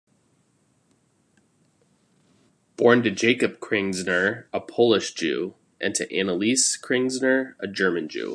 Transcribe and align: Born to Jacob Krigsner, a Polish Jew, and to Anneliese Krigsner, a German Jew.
Born 2.75 3.03
to 3.03 3.11
Jacob 3.11 3.59
Krigsner, 3.59 4.45
a 4.51 4.59
Polish 4.59 5.13
Jew, 5.13 5.53
and 5.79 5.93
to 5.93 6.07
Anneliese 6.07 6.75
Krigsner, 6.81 7.53
a 7.59 7.67
German 7.67 8.09
Jew. 8.09 8.29